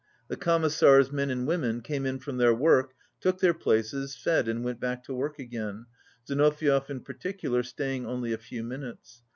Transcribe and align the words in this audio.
The 0.29 0.35
Commissars, 0.35 1.11
men 1.11 1.29
and 1.29 1.45
women, 1.45 1.81
came 1.81 2.07
in 2.07 2.17
from 2.17 2.37
their 2.37 2.55
work, 2.55 2.93
took 3.19 3.39
their 3.39 3.53
places, 3.53 4.15
fed 4.15 4.47
and 4.47 4.63
went 4.63 4.79
back 4.79 5.03
to 5.03 5.13
work 5.13 5.37
again, 5.37 5.85
Zinoviev 6.27 6.89
in 6.89 7.01
particular 7.01 7.61
stay 7.61 7.97
ing 7.97 8.07
only 8.07 8.33
a 8.33 8.39
few 8.39 8.63
minutes. 8.63 9.21